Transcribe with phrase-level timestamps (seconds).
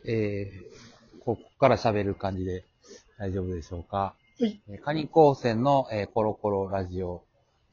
[0.05, 2.65] えー、ここから喋る感じで
[3.17, 3.97] 大丈夫でしょうか？
[3.97, 4.61] はい。
[4.69, 7.23] えーカニ高専の、えーコロコロラジオ。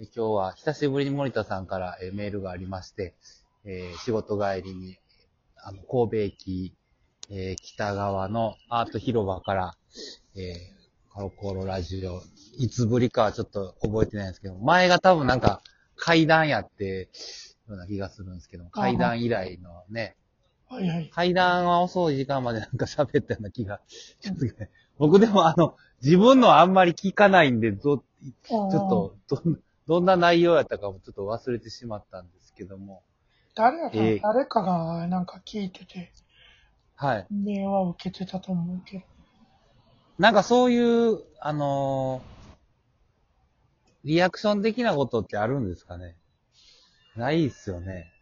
[0.00, 3.14] えー今日は久しぶりに森田さんから、えーメールがありまして、
[3.64, 4.96] えー仕事帰りに、
[5.56, 6.74] あの、神戸駅、
[7.30, 9.74] えー北側のアート広場から、
[10.36, 10.74] えー
[11.14, 12.22] コロコロラジオ、
[12.58, 15.62] いつぶりかはちょっと覚えてないんですけど、前が多分なんか
[15.96, 17.08] 階段やって、
[17.68, 20.16] ような気がするんですけど、階段以来のね、
[20.74, 21.10] はいはい。
[21.12, 23.80] 階段は遅い時間までなんか喋ったような気が
[24.20, 24.70] しますね。
[24.98, 33.02] 僕でもあの、自分のあんまり聞かないんで、ど、ちょっと、どん、どんな内容やったかもちょっと忘れてしまったんですけども。
[33.54, 36.12] 誰やったええ誰かがなんか聞いてて、
[36.96, 37.26] はい。
[37.30, 39.04] 電話を受けてたと思うけど。
[40.18, 40.78] なんかそうい
[41.12, 42.34] う、あのー
[44.04, 46.14] リアクション的なことってあるんですかね
[47.16, 48.13] ないっすよね。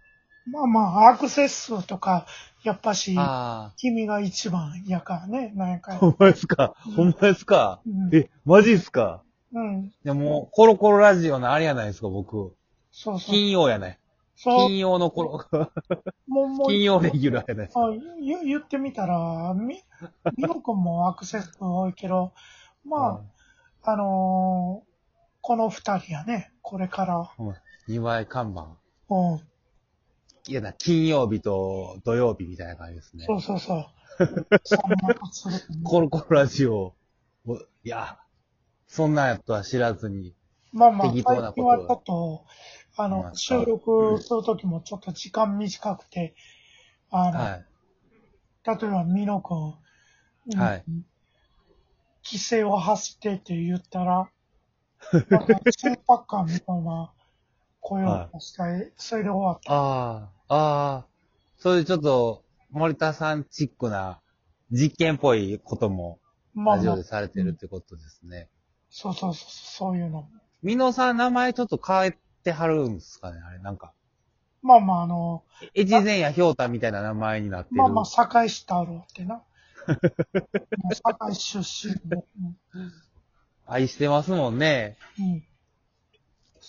[0.46, 2.26] まあまあ、アクセス数とか、
[2.64, 5.78] やっぱし、あ君が一番やからね、なんあ。
[5.78, 5.96] か。
[5.96, 6.74] ほんまですか？
[6.96, 7.80] ほんまですか？
[7.86, 8.14] うん。
[8.14, 9.22] え、マジっすか？
[9.52, 9.92] うん。
[10.04, 12.54] でも、コロコロラジオのあれやないですか、僕。
[12.90, 13.34] そうそう。
[13.34, 13.98] 金曜やない。
[14.34, 15.44] そう金、曜の頃、
[16.26, 17.84] もう、もう、金曜レギュラーやないですか。
[17.84, 19.82] あ言言ってみたら、み、
[20.36, 22.32] みのくんもアクセス数多いけど、
[22.84, 23.22] ま
[23.84, 24.92] あ、あのー
[25.44, 27.28] この二人やね、これから。
[27.36, 27.54] うん。
[27.88, 28.68] 二枚看板。
[29.10, 29.40] うん。
[30.48, 33.24] いやな、金曜日と土曜日みたいな感じですね。
[33.26, 33.86] そうそうそう。
[35.84, 36.94] コロコロラジオ。
[37.46, 38.18] おいや、
[38.86, 40.34] そんなんやとは知らずに。
[40.72, 42.44] まあまあ、最近はちょっと、
[42.96, 46.34] あまあの、収録するときもちょっと時間短くて、
[47.10, 47.64] あの、はい。
[48.64, 51.04] 例えば、みのくん、はいうん
[52.24, 54.30] 規制を走ってって言ったら、
[55.28, 55.46] なんか
[56.06, 57.12] パッカーみたいな
[57.82, 59.72] 声を出したい、それで終わった。
[59.72, 61.06] ああ、ああ。
[61.58, 64.20] そういうちょっと、森田さんチックな
[64.70, 66.18] 実験っぽいことも、
[66.54, 68.48] まあまあラジオで、されてるってことですね。
[68.88, 70.28] そうそうそう、そういうの。
[70.62, 73.92] みのさん名前ちょっと変えてはるんですかねあれ、なんか。
[74.62, 75.42] まあまあ、あの、
[75.76, 77.76] 越前やひょうたみたいな名前になってる。
[77.76, 79.42] まあまあ、堺市太郎ってな。
[81.02, 82.24] 堺市出身で。
[83.66, 84.96] 愛してますもんね。
[85.18, 85.44] うん。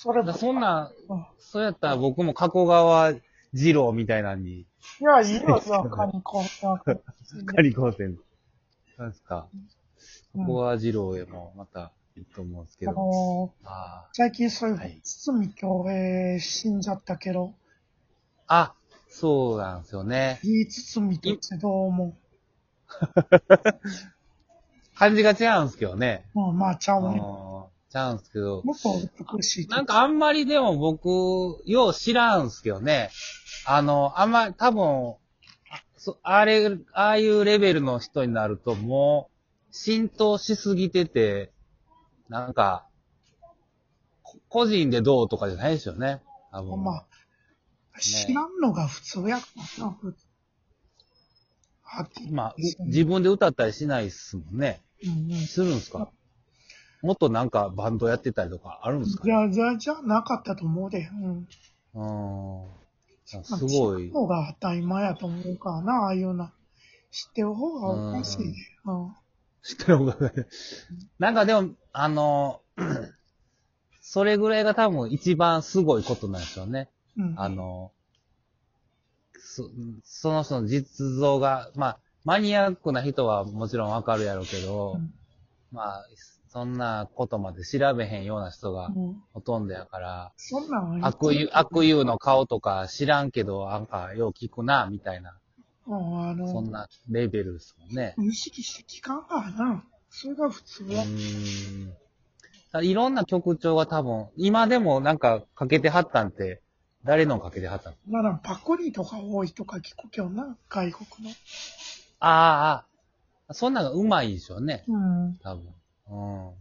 [0.06, 0.14] うん。
[0.14, 3.14] それだそんな、うんそうやったら僕も加古川
[3.54, 4.66] 二郎みたいなのに、い
[5.02, 6.78] や、いいよ、よ、カニコさん。
[7.46, 8.18] カリ高専。
[8.98, 9.48] なんですか。
[9.54, 9.68] うん
[10.36, 13.00] 加古川二郎へもまたいいと思うんですけあど。
[13.00, 17.54] のーあ最近そういう、はい堤京平死んじゃったけど、
[18.48, 18.74] あ。
[18.74, 18.76] あ、
[19.10, 20.40] そうなんですよね。
[20.44, 22.18] いい堤ってどう思
[24.96, 26.26] 感じが違うんですけどね。
[26.36, 27.20] ううん、まあ、ちゃあうね。
[27.94, 28.62] のちゃうんですけど。
[28.64, 29.68] もっと美しい。
[29.68, 33.12] なんかあんまりでも僕、よう知らんすけどね。
[33.66, 35.16] あの、あんま、多分、
[35.98, 41.52] そあれ、ああいうレベルの人になるともう、浸透しすぎてて、
[42.30, 42.88] なんか、
[44.24, 46.22] こ個人でどうとかじゃないですよね。
[46.52, 46.84] 多分。
[46.84, 47.06] まあ、
[48.00, 49.42] 知らんのが普通やっ
[52.10, 52.56] きりまあ、
[52.86, 54.82] 自分で歌ったりしないっすもんね。
[55.06, 56.10] うんうんするんすか？
[57.04, 61.10] もっとなんかバンドやってたりとかあるんですかじゃあ、じゃあ、じゃあなかったと思うで。
[61.22, 61.48] うん。
[61.96, 63.44] うーん。
[63.44, 64.24] すまあごい知らん。
[64.24, 66.54] のが当たり前やと思うからな、ああいうな。
[67.12, 68.54] 知ってる方がおかしいね。
[68.86, 69.14] うん。
[69.62, 70.48] 知ってる方がね。
[71.20, 72.62] なんかでも、あの、
[74.02, 76.90] それぐらいが多分一番すごいことなんですよね。
[77.18, 77.34] うん。
[77.38, 77.92] あの、
[79.38, 79.70] そ
[80.06, 85.14] その人の実像が、まあ、マニアックな人はもちろんわかるやろうけど、うん
[85.74, 86.06] まあ、
[86.54, 89.24] そんなことまで調べへんような人がうん。
[89.34, 95.36] ほとんどやから、そんなん悪友、悪友の顔とか知らんけど、なんかよう聞くな、みたいな、
[95.88, 98.14] うん、あの、そんなレベルですもんね。
[98.20, 99.84] 意識して聞かんからな。
[100.12, 101.04] それが普通うは。
[101.04, 101.94] ーん。
[102.72, 106.62] だいろんな曲調が多分、今でもなんかかけてはったんって、
[107.04, 111.36] 誰のかけてはったんまだパクリとか多いとか聞くけどな、外国の。
[112.20, 112.86] ああ、あ
[113.48, 115.40] あ、そんなのうまいでしょうね、うん。
[115.42, 115.74] 多分。
[116.10, 116.52] うん。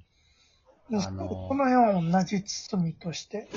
[0.90, 3.48] であのーこの辺は同じ包みとして。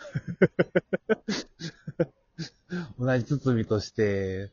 [2.98, 4.52] 同じ包みとして、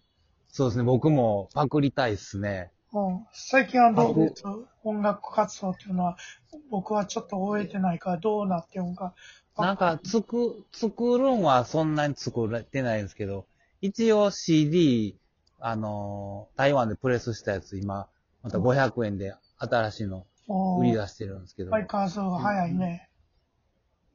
[0.50, 2.72] そうですね、僕もパクりたいっすね。
[2.94, 4.44] うん、最近はどうです
[4.84, 6.18] 音楽活動っていうのは、
[6.70, 9.14] 僕はちょっと終えてないからどうなってるんか。
[9.58, 13.46] なんか、つく、作るんはそんなに作れてないんですけど、
[13.82, 15.18] 一応 CD、
[15.60, 18.08] あのー台湾でプレスしたやつ今、
[18.42, 20.26] また500円で新しいの
[20.80, 23.10] 売り出してるんですけど、い相変わらず早いね。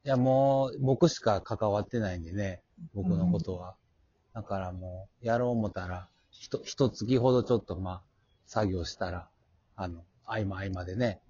[0.04, 2.62] やもう僕しか関わってないんでね、
[2.94, 3.76] 僕のことは。
[4.34, 8.02] だからもう、やろう思ったら、ひと、一月ほどちょっとまあ、
[8.46, 9.28] 作業したら、
[9.76, 11.20] あの、合間合間でね、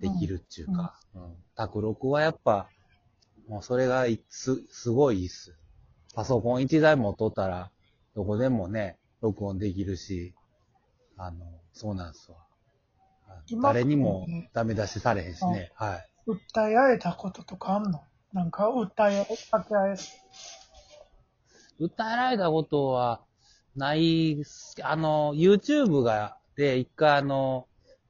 [0.00, 1.34] できるっていうか、うん。
[1.56, 2.68] 卓録はやっぱ、
[3.48, 5.54] もうそれがいす、すごいいいっす。
[6.14, 7.70] パソコン一台持っとったら、
[8.14, 10.34] どこでもね、録音できるし、
[11.16, 12.38] あの、そうなんですわ。
[13.62, 15.72] 誰にもダメ出しされへんしね。
[15.74, 16.08] はい。
[16.26, 18.02] 訴え合えたこととかあんの？
[18.32, 19.96] なんか訴え、掛け合え、
[21.78, 23.20] 歌えられたことは
[23.76, 24.42] ない
[24.82, 27.66] あの、YouTube が、で、一回あの、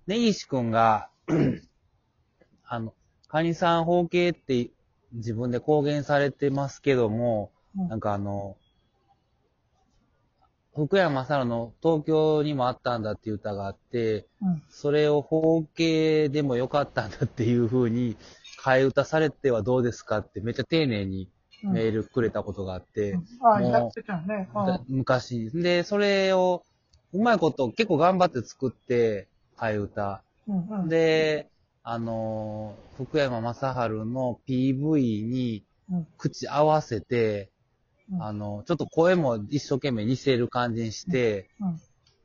[0.06, 1.08] 根岸くんが、
[2.64, 2.94] あの、
[3.28, 4.70] カニさん包茎って
[5.12, 7.88] 自分で公言されてますけども、うん。
[7.88, 8.56] なんかあの、
[10.74, 14.62] 福山雅治の東京にもあったんだっていう歌があって、うん。
[14.70, 18.16] それを包茎でもよかったんだっていう風に、
[18.62, 21.28] 替え歌されてはどうですかってめっちゃ丁寧に
[21.64, 24.48] うんメールくれたことがあって、ああ、もうやってたよね。
[24.54, 25.50] だ昔。
[25.50, 26.64] で、それを、
[27.12, 30.22] うまいこと結構頑張って作って、替え歌。
[30.48, 30.88] うんうん。
[30.88, 31.48] で、
[31.84, 33.64] あのー福山雅治
[34.06, 37.50] の PV にうん口合わせて、
[38.10, 38.22] うん。
[38.22, 41.49] あの、ちょっと声も一生懸命似せる感じにして、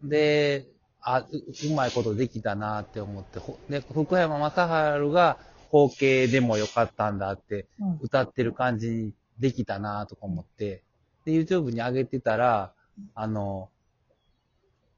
[0.01, 0.09] うん。
[0.09, 0.67] で、
[1.01, 5.37] あ、ううまいことできたなって思って、ほで、福山雅治が
[5.69, 7.99] 包茎でもよかったんだってうん。
[8.01, 10.83] 歌ってる感じにできたなとか思って、
[11.25, 12.73] で、YouTube に上げてたら、
[13.13, 13.69] あの、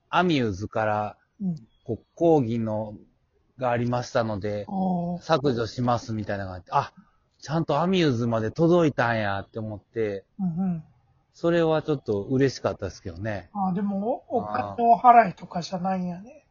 [0.09, 1.55] アミューズから、うん。
[1.83, 2.95] こう、講義の、
[3.57, 4.65] がありましたので、
[5.21, 6.93] 削除しますみたいな感じで、あ、
[7.41, 10.83] ちゃんとアミューズまで届いたんやって思って、うんうん。
[11.33, 13.49] それはちょっと嬉しかったですけどね。
[13.53, 16.45] ああ、でも、おお金の払いとかじゃないんやね。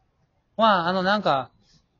[0.57, 1.51] まあ、あの、なんか、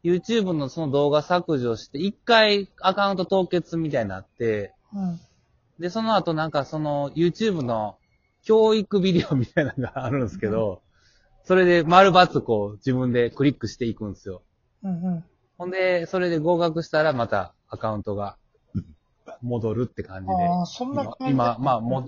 [0.03, 5.19] YouTube のその動画削除して、一回アカウント凍結みたいになって、うん。
[5.80, 7.97] で、その後なんかその YouTube の
[8.44, 10.81] 教育ビデオみたいなのがあるんですけど、
[11.44, 14.41] それで丸×こう自分でクリックしていくんですよ。
[14.83, 15.24] うんうん。
[15.57, 18.38] ほんで、それで合格したらまたアカウントが
[19.41, 20.33] 戻るって感じで。
[20.33, 21.31] ああ、そんな感じ。
[21.31, 22.07] 今、まあ、も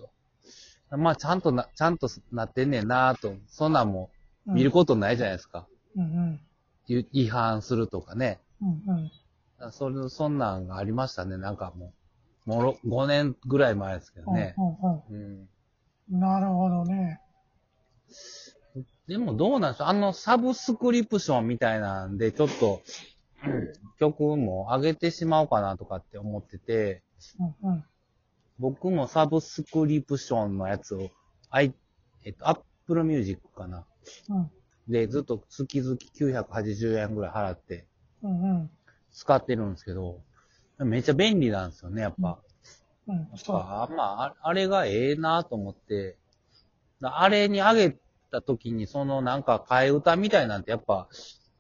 [0.91, 4.11] う、まあ、ちゃんとな、ちゃんとなってんねんなと、そんなんも
[4.47, 5.67] うん見ることないじゃないですか。
[5.95, 6.39] うんうん。
[6.87, 8.39] ゆ違反するとかね。
[8.61, 9.71] うんうん。
[9.71, 11.37] それ、そんなんがありましたね。
[11.37, 11.93] なんかも
[12.47, 14.55] う、もうろ5年ぐらい前ですけどね。
[14.57, 15.47] うんうんうん。
[16.11, 16.19] うん。
[16.19, 17.21] なるほどね。
[19.07, 22.81] でもどうなんでしょうあの、サブスクリプションみたいなんで、ちょっと、
[23.99, 27.03] 曲も上げてしまおうかなとかって思ってて、
[27.39, 27.83] うんうん。
[28.59, 31.09] 僕もサブスクリプションのやつを、
[31.49, 31.73] あい、
[32.23, 33.85] えっと、アップルミュージックかな。
[34.29, 34.51] うん
[34.87, 37.85] で、ずっと月々980円ぐらい払って
[38.23, 38.69] うんうん。
[39.11, 40.21] 使ってるんですけど、
[40.79, 42.39] めっちゃ便利なんですよね、やっぱ。
[43.07, 43.15] うん。
[43.15, 43.57] やっそう。
[43.57, 46.17] ぱまあ、ああれがええなと思って、
[47.01, 47.97] だあれに上げ
[48.31, 51.07] た時に、そのなんか替え歌みたいなんてやっぱ、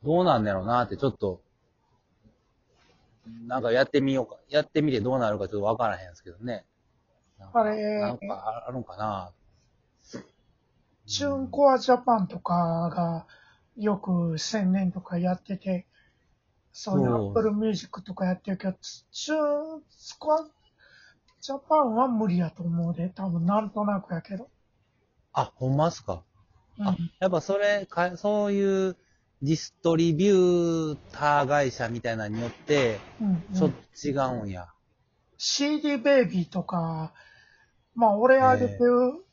[0.03, 1.41] どうなんだろうなってちょっと、
[3.47, 6.65] なんかやってみようか、やってみてどうなるかちょっとわからへんですけどね。
[7.39, 9.31] なんかあれなんかあるんかな。
[11.05, 13.27] チューンコアジャパンとかが
[13.75, 15.85] よく宣伝とかやってて、
[16.71, 18.73] そういうアップルミュージックとかやってるけど、
[19.11, 19.83] チューン
[20.19, 20.47] コア
[21.41, 24.47] ジャパンは無理やと思うで、多分なんとなくやけど。
[25.33, 26.23] あ、ほんまっすか。
[26.77, 26.87] うん。
[26.87, 28.95] あ、やっぱそれ、かそういう
[29.41, 34.67] ディストリビューター会社みたいなのによって、うんちょっと違うんや。
[35.37, 37.11] CD ベイビーとか、
[37.95, 39.25] まあ俺あげてる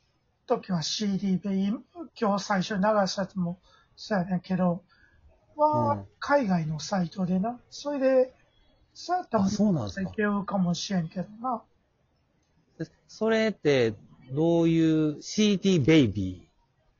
[0.47, 1.79] 時は CD ベイビー、
[2.19, 3.59] 今日最初に流したやつも
[3.95, 4.81] そうやねんけど、
[5.55, 8.33] うはん海外のサイトでな、それで、
[8.95, 11.61] そうやったらあそうなんですかいけるかもしれんけどな。
[12.79, 13.93] でそれって、
[14.31, 16.48] どういう CD ベイビ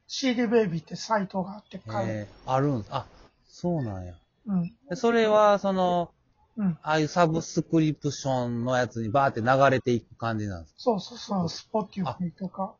[0.09, 2.09] CD ベイビーってサイトがあってー、買う。
[2.09, 3.05] えー、あるんあ、
[3.47, 4.15] そうなんや。
[4.47, 4.63] うん。
[4.89, 6.09] でそれは、その、
[6.57, 6.77] うん。
[6.81, 10.79] ああいうサブスクリプションのやつにバーって流れていく感じなんですか？
[10.81, 12.75] そうそうそう、スポティファイとか。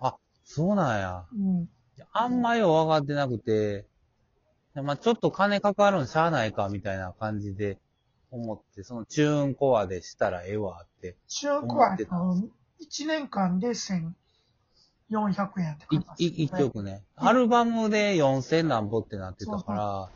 [0.00, 1.24] あ、そうなんや。
[1.32, 1.68] うん。
[2.12, 3.86] あんまよう分かってなくて、
[4.74, 7.78] まあちょっと金かかるんしゃあないかみたいな感じで
[8.32, 11.14] 思って、そのチューンコアでしたらええわって。
[11.28, 11.96] 中古は
[12.80, 13.74] 1年間で
[15.14, 17.02] 1400円ってす、い一曲ね。
[17.16, 20.10] アルバムで4000何ぼってなってたから、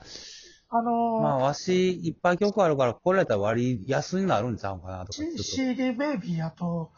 [0.70, 5.18] あのーまあわしいっぱい曲あるから、これやったら割安になるんちゃうかなとか。
[5.42, 6.90] CD ベイビーやと、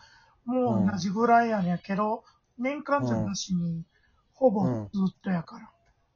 [0.45, 2.25] もう同じぐらいやねんけど、
[2.59, 3.85] 年間じゃなしに、
[4.35, 4.73] ほぼず
[5.11, 5.71] っとやから、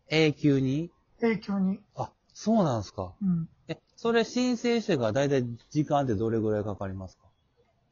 [0.09, 0.91] 永久に？
[1.23, 1.81] 永久に。
[1.97, 3.13] あ、そうなんすか。
[3.23, 3.49] うん。
[3.69, 7.25] え、それ申請してからだいたい時間ってどれぐらいかかりますか？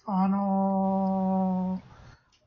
[0.04, 0.42] あのー、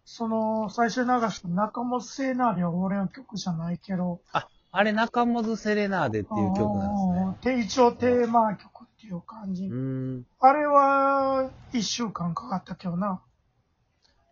[0.06, 7.56] その、最初流した中本セーナーレは俺の曲じゃないけど、あ、あれ中本セレナーデっていう曲なんですね。
[7.58, 9.66] で一応テーマ曲っていう感じ。
[9.66, 9.74] うー
[10.20, 10.26] ん。
[10.40, 13.22] あれは、一週間かかったけどな。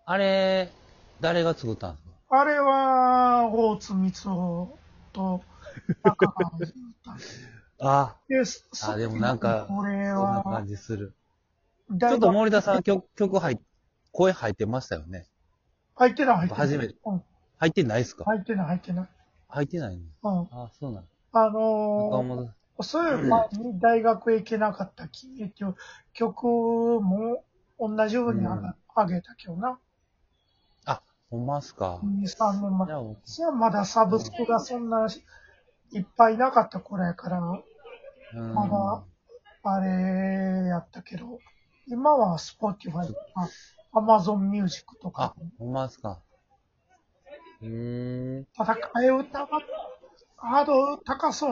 [0.06, 0.70] あれ、
[1.22, 2.40] 誰が作ったんですか？
[2.40, 4.78] あれは、大津光夫
[5.14, 5.42] と、
[6.04, 6.74] 中川が作っ
[7.80, 7.88] た。
[7.88, 8.16] あ、
[8.92, 11.14] あ、でもなんか、これそんなは感、じする。
[11.90, 13.58] ちちょっと森田さん曲、曲入っ、
[14.12, 15.26] 声入ってましたよね。
[15.96, 16.68] 入ってない、入ってない。
[16.68, 17.24] 初めてうん。
[17.58, 18.26] 入ってないですか？
[18.26, 19.08] 入ってない、入ってない。
[19.50, 20.04] 入ってないの？
[20.24, 20.64] うん。
[20.64, 21.08] あ、そうなの。
[21.36, 25.76] あ中の本、ー、そういう前に大学へ行けなかった君っていう
[26.14, 27.44] 曲も
[27.80, 29.80] 同じようにあうげたけどな。
[30.86, 32.88] あ、ほんまっすか？2、3年前
[33.26, 33.52] じゃ。
[33.52, 35.08] まだサブスクがそんな
[35.92, 37.42] いっぱいなかった頃やから、う
[38.40, 39.04] んまだ
[39.66, 41.40] あれやったけど、
[41.88, 43.50] 今は Spotify とか
[43.94, 46.20] Amazon Music とあか、、ほんまっすか。
[47.62, 48.46] うーん。
[48.56, 49.48] ただ替え歌が
[50.38, 51.52] ハードル高そう